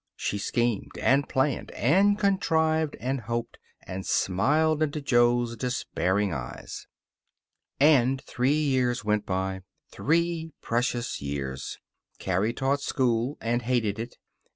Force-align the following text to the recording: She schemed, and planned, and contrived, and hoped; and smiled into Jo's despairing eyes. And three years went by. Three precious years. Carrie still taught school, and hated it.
She 0.15 0.39
schemed, 0.39 0.97
and 0.97 1.29
planned, 1.29 1.69
and 1.75 2.17
contrived, 2.17 2.95
and 2.99 3.21
hoped; 3.21 3.59
and 3.83 4.03
smiled 4.03 4.81
into 4.81 4.99
Jo's 4.99 5.55
despairing 5.55 6.33
eyes. 6.33 6.87
And 7.79 8.19
three 8.19 8.59
years 8.63 9.05
went 9.05 9.27
by. 9.27 9.61
Three 9.91 10.53
precious 10.59 11.21
years. 11.21 11.77
Carrie 12.17 12.49
still 12.51 12.69
taught 12.69 12.81
school, 12.81 13.37
and 13.41 13.61
hated 13.61 13.99
it. 13.99 14.17